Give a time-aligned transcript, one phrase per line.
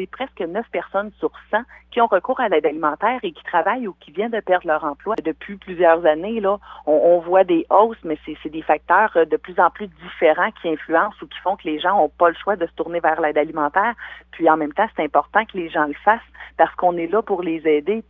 [0.00, 1.58] c'est presque 9 personnes sur 100
[1.90, 4.84] qui ont recours à l'aide alimentaire et qui travaillent ou qui viennent de perdre leur
[4.84, 5.14] emploi.
[5.22, 9.58] Depuis plusieurs années, là, on, voit des hausses, mais c'est des facteurs euh, de plus
[9.60, 12.56] en plus différents qui influencent ou qui font que les gens n'ont pas le choix
[12.56, 13.94] de se tourner vers l'aide alimentaire.
[14.30, 16.20] Puis en même temps, c'est important que les gens le fassent
[16.56, 18.02] parce qu'on est là pour les aider